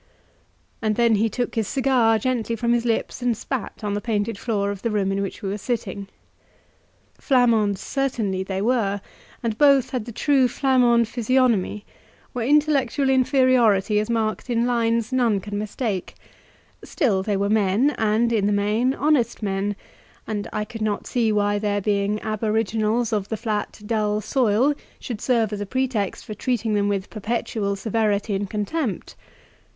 And 0.81 0.95
then 0.95 1.13
he 1.17 1.29
took 1.29 1.53
his 1.53 1.67
cigar 1.67 2.17
gently 2.17 2.55
from 2.55 2.73
his 2.73 2.85
lips 2.85 3.21
and 3.21 3.37
spat 3.37 3.83
on 3.83 3.93
the 3.93 4.01
painted 4.01 4.35
floor 4.35 4.71
of 4.71 4.81
the 4.81 4.89
room 4.89 5.11
in 5.11 5.21
which 5.21 5.43
we 5.43 5.49
were 5.49 5.59
sitting. 5.59 6.07
Flamands 7.19 7.79
certainly 7.81 8.41
they 8.41 8.63
were, 8.63 8.99
and 9.43 9.59
both 9.59 9.91
had 9.91 10.05
the 10.05 10.11
true 10.11 10.47
Flamand 10.47 11.07
physiognomy, 11.07 11.85
where 12.33 12.47
intellectual 12.47 13.11
inferiority 13.11 13.99
is 13.99 14.09
marked 14.09 14.49
in 14.49 14.65
lines 14.65 15.13
none 15.13 15.39
can 15.39 15.55
mistake; 15.55 16.15
still 16.83 17.21
they 17.21 17.37
were 17.37 17.47
men, 17.47 17.91
and, 17.99 18.33
in 18.33 18.47
the 18.47 18.51
main, 18.51 18.95
honest 18.95 19.43
men; 19.43 19.75
and 20.25 20.47
I 20.51 20.65
could 20.65 20.81
not 20.81 21.05
see 21.05 21.31
why 21.31 21.59
their 21.59 21.79
being 21.79 22.19
aboriginals 22.23 23.13
of 23.13 23.29
the 23.29 23.37
flat, 23.37 23.79
dull 23.85 24.19
soil 24.19 24.73
should 24.99 25.21
serve 25.21 25.53
as 25.53 25.61
a 25.61 25.67
pretext 25.67 26.25
for 26.25 26.33
treating 26.33 26.73
them 26.73 26.87
with 26.89 27.11
perpetual 27.11 27.75
severity 27.75 28.33
and 28.33 28.49
contempt. 28.49 29.15